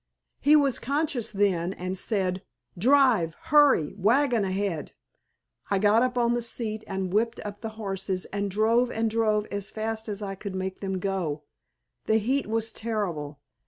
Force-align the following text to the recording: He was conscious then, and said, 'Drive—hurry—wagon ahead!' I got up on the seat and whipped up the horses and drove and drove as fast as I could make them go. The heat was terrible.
He 0.39 0.55
was 0.55 0.79
conscious 0.79 1.29
then, 1.29 1.73
and 1.73 1.95
said, 1.95 2.41
'Drive—hurry—wagon 2.75 4.43
ahead!' 4.43 4.93
I 5.69 5.77
got 5.77 6.01
up 6.01 6.17
on 6.17 6.33
the 6.33 6.41
seat 6.41 6.83
and 6.87 7.13
whipped 7.13 7.39
up 7.45 7.61
the 7.61 7.69
horses 7.77 8.25
and 8.33 8.49
drove 8.49 8.89
and 8.89 9.11
drove 9.11 9.45
as 9.51 9.69
fast 9.69 10.09
as 10.09 10.23
I 10.23 10.33
could 10.33 10.55
make 10.55 10.79
them 10.79 10.97
go. 10.97 11.43
The 12.05 12.17
heat 12.17 12.47
was 12.47 12.71
terrible. 12.71 13.41